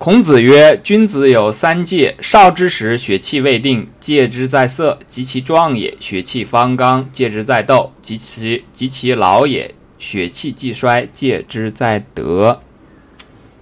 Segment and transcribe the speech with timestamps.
[0.00, 12.62] 孔子曰：“君子有三戒：少之时，血气未定，戒之在色；及其壮也，血气方刚，戒之在斗；及其及其老也，血气既衰，戒之在德。”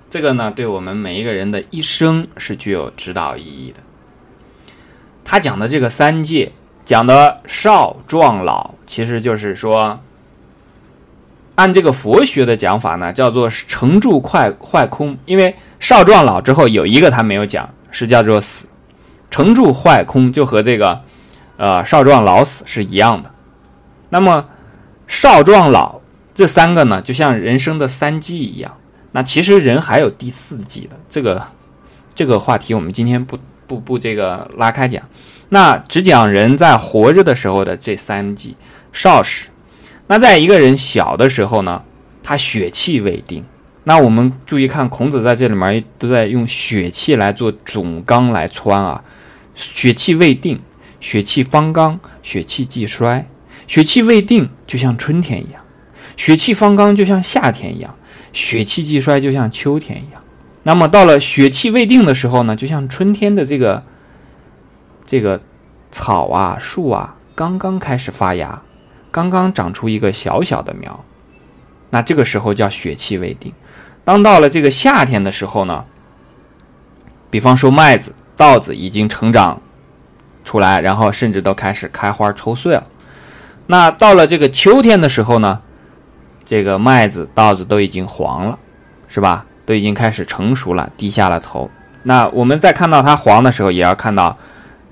[0.08, 3.80] 这个呢，对我们每一个人的一生是具有指导意义的。
[5.24, 6.52] 他讲的这个三戒，
[6.84, 9.98] 讲的少壮老，其实就是说，
[11.58, 15.54] 按这个佛学的讲法呢，叫做成住坏坏空，因为。
[15.80, 18.66] 少壮老之后有一个他没有讲，是叫做死，
[19.30, 21.00] 成住坏空就和这个，
[21.56, 23.30] 呃少壮老死是一样的。
[24.08, 24.44] 那么
[25.06, 26.00] 少壮老
[26.34, 28.76] 这三个呢，就像人生的三季一样。
[29.12, 31.40] 那其实人还有第四季的，这个
[32.12, 35.00] 这个话题我们今天不不不这个拉开讲，
[35.48, 38.56] 那只讲人在活着的时候的这三季
[38.92, 39.48] 少时。
[40.08, 41.84] 那在一个人小的时候呢，
[42.22, 43.44] 他血气未定。
[43.84, 49.04] 那我们注意看，孔子在这里面都在用血气来做总纲来穿啊。
[49.54, 50.60] 血气未定，
[51.00, 53.26] 血气方刚，血气既衰。
[53.66, 55.62] 血气未定就像春天一样，
[56.16, 57.94] 血气方刚就像夏天一样，
[58.32, 60.22] 血气既衰就像秋天一样。
[60.62, 63.82] 那么到了血气未定的时候呢，就像春天的这个
[65.06, 65.40] 这个
[65.90, 68.62] 草啊、树啊，刚刚开始发芽，
[69.18, 71.04] 刚刚长出一个小小的苗，
[71.90, 73.52] 那这个时候叫血气未定。
[74.04, 75.84] 当到了这个夏天的时候呢，
[77.28, 79.60] 比方说麦子、稻子已经成长
[80.44, 82.86] 出来，然后甚至都开始开花抽穗了。
[83.66, 85.60] 那到了这个秋天的时候呢，
[86.46, 88.56] 这个麦子、稻子都已经黄了，
[89.08, 89.44] 是吧？
[89.66, 91.68] 都已经开始成熟了，低下了头。
[92.04, 94.38] 那我们在看到它黄的时候，也要看到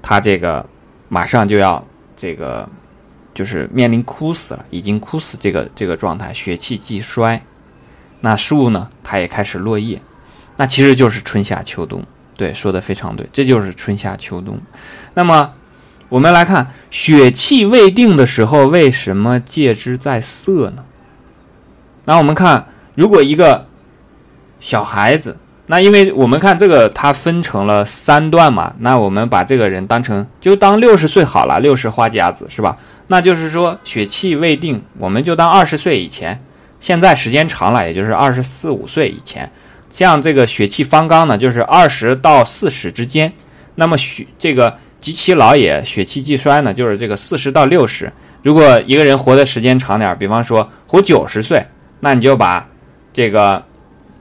[0.03, 0.67] 它这个
[1.09, 1.83] 马上就要
[2.17, 2.69] 这个
[3.37, 7.45] 就是面临枯死了，已经枯死这个这个状态，血气既衰。
[8.23, 8.89] 那树呢？
[9.05, 10.01] 它也开始落叶，
[10.57, 12.03] 那其实就是春夏秋冬。
[12.35, 14.59] 对，说的非常对，这就是春夏秋冬。
[15.13, 15.53] 那么，
[16.09, 20.83] 我们来看血气未定的时候，为什么戒之在色呢？
[22.07, 23.67] 那我们看，如果一个
[24.61, 25.37] 小孩子，
[25.67, 32.79] 那因为我们看这个，它分成了三段嘛，那我们把这个人当成就当六十岁好了，六十花甲子是吧？
[33.09, 36.43] 那就是说血气未定，我们就当二十岁以前。
[36.79, 39.51] 现在时间长了，也就是二十四五岁以前，
[39.89, 43.33] 像这个血气方刚呢，就是二十到四十之间。
[43.77, 48.13] 那么血这个及其老也，血气既衰呢，就是这个四十到六十。
[48.43, 51.65] 如果一个人活的时间长点，比方说活九十岁，
[52.01, 52.69] 那你就把
[53.13, 53.65] 这个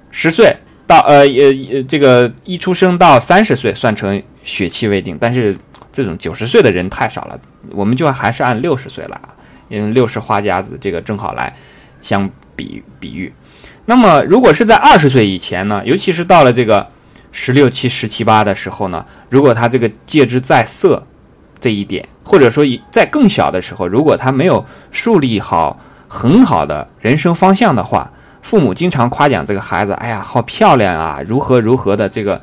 [0.09, 0.55] 十岁
[0.87, 5.17] 到呃呃这个一出生到三十岁算成血气未定。
[5.19, 5.55] 但是
[5.91, 7.39] 这种九十岁的人太少了，
[7.71, 9.29] 我们就还是按六十岁来啊，
[9.69, 11.55] 因为六十花甲子这个正好来
[12.01, 12.29] 相。
[12.57, 13.33] 比比喻，
[13.83, 15.81] 那么如果是在二十岁以前呢？
[15.85, 16.87] 尤其是到了这个
[17.33, 19.05] 十六七、十七八的时候呢？
[19.29, 21.05] 如果他这个戒之在色
[21.59, 25.77] 这一点，或者说在更小的时候，如果他没有树立好
[26.07, 28.09] 很好的人生方向的话，
[28.41, 32.41] 父母经常夸奖这个孩子：“哎呀，好漂亮啊，如何如何的。”这个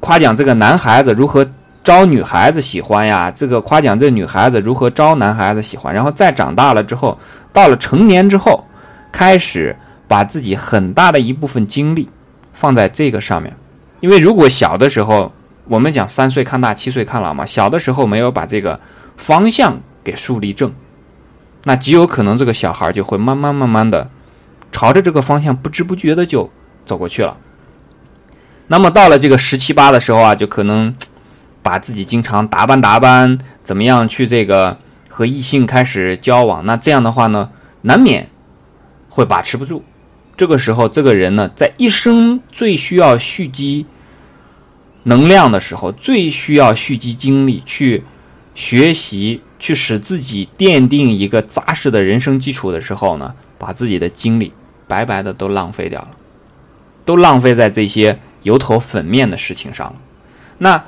[0.00, 1.50] 夸奖这个男孩子如何
[1.84, 3.30] 招女孩子喜欢呀？
[3.30, 5.94] 这个夸奖这女孩子如何招男孩子喜欢？
[5.94, 7.18] 然后再长大了之后，
[7.52, 8.64] 到了成年之后。
[9.14, 9.76] 开始
[10.08, 12.08] 把自己很大的一部分精力
[12.54, 13.54] 放在这个上面，
[14.00, 15.30] 因为如果小的时候
[15.66, 18.80] 我们讲三岁看大，七岁看老嘛，小的时候没有把这个
[19.18, 20.72] 方向给树立正，
[21.64, 24.08] 那极有可能这个小孩就会慢慢慢慢的
[24.72, 26.50] 朝着这个方向不知不觉的就
[26.86, 27.36] 走过去了。
[28.68, 30.96] 那么到了这个十七八的时候啊，就可能
[31.62, 34.78] 把自己经常打扮打扮，怎么样去这个
[35.08, 37.50] 和异性开始交往，那这样的话呢，
[37.82, 38.28] 难免。
[39.14, 39.84] 会把持不住，
[40.38, 43.84] 这个时候，这个人呢，在一生最需要蓄积
[45.02, 48.04] 能量的时候，最需要蓄积精力去
[48.54, 54.54] 学习，去使自己奠定一个扎实的人生基础的时候呢，把自己的精力
[54.88, 56.12] 白白的都浪费掉了，
[57.04, 59.96] 都浪费在这些油头粉面的事情上了。
[60.56, 60.82] 那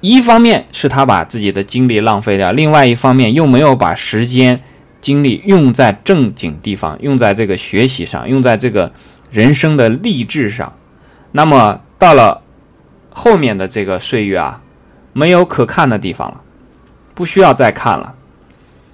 [0.00, 4.62] 一方面是他把自己的精力浪费掉，另外一方面又没有把时间。
[5.00, 8.92] 精力用在正经地方，用在这个学习上，用在这个
[9.30, 10.72] 人生的励志上。
[11.30, 12.42] 那么到了
[13.08, 14.60] 后面的这个岁月啊，
[15.12, 16.40] 没有可看的地方了，
[17.14, 18.16] 不需要再看了，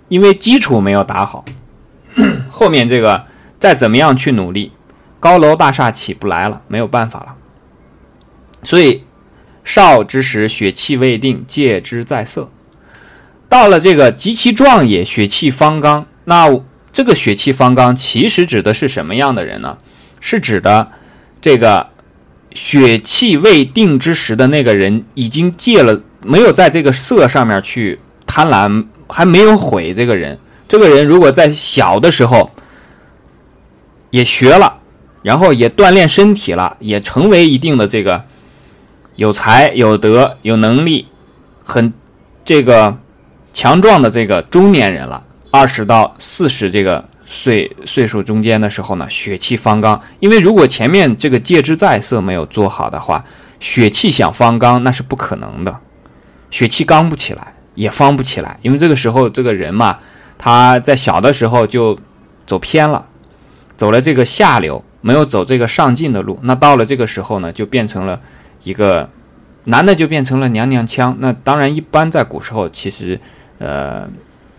[0.09, 1.43] 因为基础没有打好。
[2.51, 3.25] 后面这个
[3.59, 4.73] 再怎么样去努力，
[5.19, 7.35] 高楼大厦起不来了，没有办法了。
[8.63, 9.05] 所以
[9.65, 12.51] 少之时，血气未定，戒之在色。
[13.49, 16.07] 到了这个极其壮也，血气方刚。
[16.25, 16.61] 那
[16.93, 19.79] 这个血气方刚，其实指的是什么样的人呢？
[20.21, 20.91] 是指的
[21.41, 21.89] 这个
[22.53, 30.39] 血气未定之时的那个人已经戒了，没有在这个色上面去贪婪，还没有毁这个人。
[30.67, 32.51] 这个人如果在小的时候
[34.11, 34.79] 也学了，
[35.23, 38.25] 然后也锻炼身体了，也成为一定的这个
[39.17, 41.09] 有才有德有能力，
[41.65, 41.93] 很
[42.45, 42.97] 这个
[43.53, 47.05] 强壮的这个中年人了，二十到四十这个。
[47.27, 50.01] 岁岁数中间的时候呢，血气方刚。
[50.21, 53.25] 因为如果前面这个戒之在色没有做好的话，
[53.59, 55.75] 血气想方刚那是不可能的，
[56.51, 58.59] 血气刚不起来，也方不起来。
[58.61, 59.99] 因为这个时候这个人嘛，
[60.37, 61.99] 他在小的时候就
[62.47, 63.07] 走偏了，
[63.75, 66.39] 走了这个下流，没有走这个上进的路。
[66.43, 68.21] 那到了这个时候呢，就变成了
[68.65, 69.09] 一个
[69.65, 71.17] 男的就变成了娘娘腔。
[71.21, 73.21] 那当然，一般在古时候其实，
[73.59, 74.09] 呃。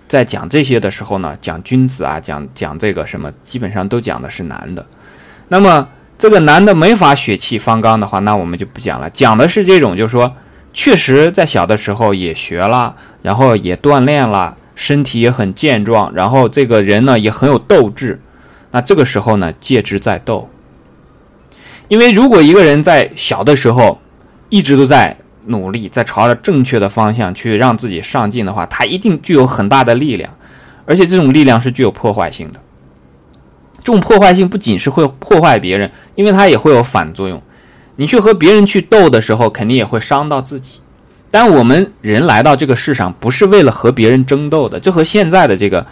[0.07, 4.85] 在讲这些的时候呢，讲君子啊，讲讲这个什么，基本上都讲的是男的。
[5.47, 9.09] 那么这个男的没法血气方刚的话，那我们就不讲了。
[9.09, 10.31] 讲的是这种，就是说，
[10.71, 18.21] 确实在小的时候也学了，然后也锻炼了，身体也很健壮，然后这个人呢也很有斗志。
[18.69, 20.47] 那这个时候呢，戒之在斗。
[21.87, 23.99] 因为如果一个人在小的时候
[24.49, 25.17] 一直都在。
[25.47, 30.33] 努力在朝着正确的方向去让自己上进的话，他一定具有很大的力量，
[30.87, 32.59] 而且这种力量是具有破坏性的。
[33.77, 37.39] 这种破坏性不仅是会破坏别人，因为它也会有反作用。
[37.97, 40.79] 你去和别人去斗的时候，肯定也会伤到自己。
[41.29, 45.85] 但我们人来到这个世上，不是为了和别人争斗的，就和现在的这个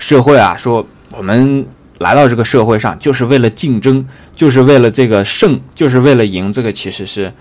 [0.00, 0.84] 社会啊，说
[1.16, 1.64] 我们
[1.98, 7.32] 来到这个社会上就是为了竞争，就是为了这个胜，就是为了赢，这个其实是。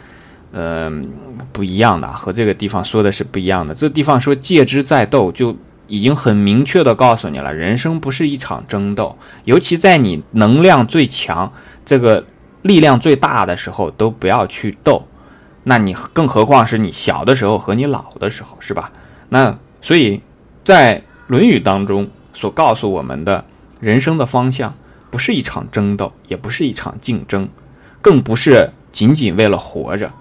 [0.58, 1.06] 嗯，
[1.52, 3.76] 不一样的，和这个地方说的是不一样的。
[3.76, 5.54] 这地方说戒之在斗，就
[5.88, 11.52] 已经很明确的告诉你了，人生不是一场争斗，尤其在你能量最强、
[11.86, 12.24] 这个
[12.62, 15.06] 力量最大的时候，都不要去斗。
[15.64, 18.90] 那你更何况是你小的时候和你老的时候，是吧？
[19.28, 20.22] 那所以，
[20.64, 20.98] 在
[21.28, 23.44] 《论语》当中所告诉我们的
[23.80, 24.76] 人生的方向，
[25.10, 27.48] 不是一场争斗，也不是一场竞争，
[28.02, 30.12] 更不是仅仅为了活着。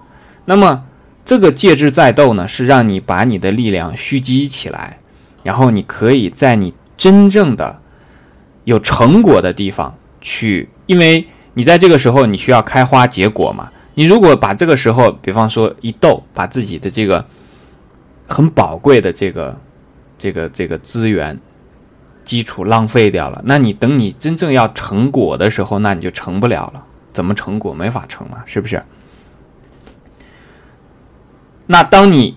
[0.44, 0.84] 那么，
[1.24, 4.98] 这个戒之在斗呢，是让你把你的力量蓄积起来，
[5.42, 7.80] 然后你可以在你真正的
[8.64, 13.70] 有成果的地方去，因为你在这个时候你需要开花结果嘛。
[13.94, 17.24] 你如果把这个时候，比方说一斗，把自己的这个
[18.26, 19.56] 很宝贵的这个
[20.18, 21.38] 这个这个资源
[22.24, 26.84] 基础浪费掉了，那你等你真正要成果的时候，那你就成不了了。
[27.12, 27.72] 怎么成果？
[27.72, 28.82] 没法成嘛，是不是？
[31.66, 32.36] 那当你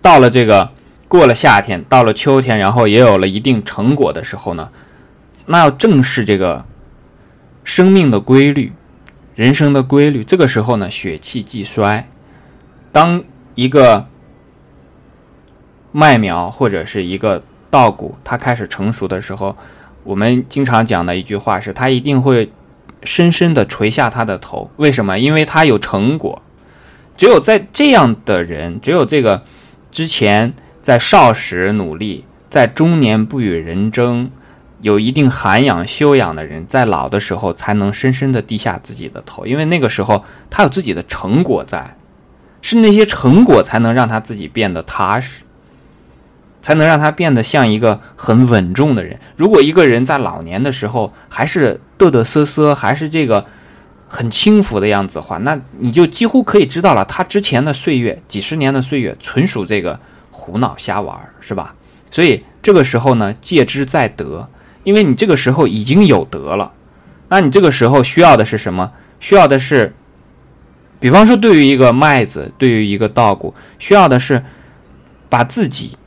[0.00, 0.70] 到了这个
[1.08, 4.70] 过了夏天，到了秋天，然后也有了一定成果的时候呢，
[5.46, 6.64] 那要正视这个
[7.64, 8.72] 生命的规律、
[9.34, 10.24] 人生的规律。
[10.24, 12.08] 这个时候呢，血气既衰，
[12.90, 13.22] 当
[13.54, 14.06] 一个
[15.92, 19.56] 麦苗或者是一个稻谷它开始成熟的时候，
[20.04, 22.50] 我们经常讲的一句话是：它一定会
[23.04, 24.70] 深深的垂下它的头。
[24.76, 25.18] 为什么？
[25.18, 26.42] 因为它有成果。
[27.16, 29.42] 只有在这样的人，只有这个
[29.90, 34.30] 之前在少时努力，在中年不与人争，
[34.80, 41.96] 有一定涵养修养的人，在老的时候才能深深的低下自己的头，因为那个时候他有自己的成果在，
[42.62, 45.42] 是那些成果才能让他自己变得踏实，
[46.68, 49.18] 才能让他变得像一个很稳重的人。
[49.36, 53.46] 如果一个人在老年的时候还是嘚嘚瑟瑟，还是这个。
[54.10, 61.74] 很轻浮的样子的话，那你就几乎可以知道了，他之前的岁月，几十年的岁月，纯属这个胡闹瞎玩，是吧？
[62.10, 64.48] 所以这个时候呢，戒之在德，
[64.82, 66.72] 因为你这个时候已经有德了，
[67.28, 68.92] 那你这个时候需要的是什么？
[69.20, 69.94] 需要的是，
[70.98, 74.42] 比方说，对于一个麦子，对于一个稻谷，需要的是
[75.28, 75.98] 把自己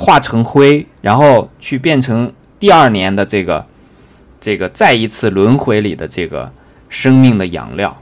[0.00, 3.66] 化成灰，然后去变成第二年的这个。
[4.42, 6.50] 这个再一次轮回里的这个
[6.88, 7.94] 生命的养料，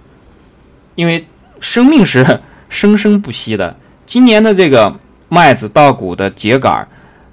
[0.94, 1.26] 因为
[1.58, 2.40] 生命是
[2.70, 3.76] 生生不息的。
[4.06, 4.94] 今年的这个
[5.28, 6.86] 麦子稻谷的秸秆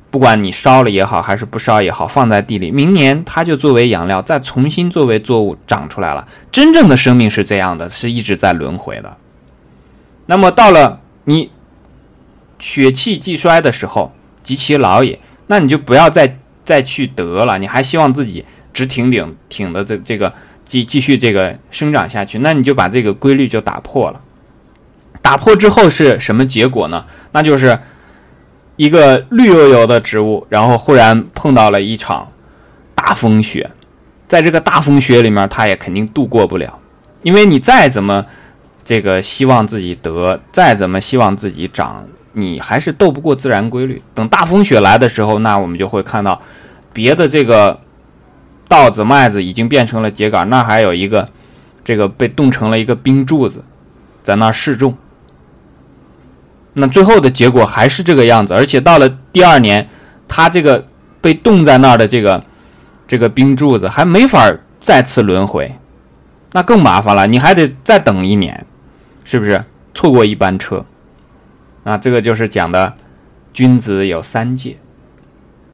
[0.10, 6.28] 不管你烧了也好，还是不烧也好，放在地里，明年它就作为养料再重新作为作物长出来了。
[6.52, 9.18] 真正的生命是这样的，是一直在轮回的。
[10.26, 11.52] 那么到了你
[12.58, 14.12] 血气既衰的时候，
[14.46, 18.46] 及其老也，那你就不要再再去得了，你还希望自己。
[18.76, 20.34] 直挺挺挺的这这个
[20.66, 24.20] 继继续这个生长下去，那你就把这个规律就打破了。
[25.22, 27.06] 打破之后是什么结果呢？
[27.32, 27.80] 那就是
[28.76, 32.30] 一个绿油油的植物，然后忽然碰到了一场
[32.94, 33.72] 大风雪，
[34.28, 36.78] 在这个大风雪里面，它也肯定度过不了。
[37.24, 38.26] 因为你再怎么
[38.84, 42.06] 这个希望自己得，再怎么希望自己长，
[42.38, 44.04] 你还是斗不过自然规律。
[44.14, 46.42] 等大风雪来的时候，那我们就会看到
[46.94, 47.80] 别的这个
[48.68, 51.28] 稻子、麦子已经变成了秸秆，那还有一个
[51.84, 53.64] 这个被冻成了一个冰柱子，
[54.22, 54.96] 在那示众。
[56.74, 59.90] 那最后的结果还是这个样子，而且到了第二年，
[60.28, 60.86] 它这个
[61.22, 62.44] 被冻在那儿的这个
[63.08, 65.74] 这个冰柱子还没法再次轮回，
[66.52, 68.66] 那更麻烦了，你还得再等一年。
[69.24, 69.66] 是不是
[69.96, 70.86] 错过一班车？
[71.86, 72.96] 那，这个就是讲的
[73.54, 74.78] 君子有三戒。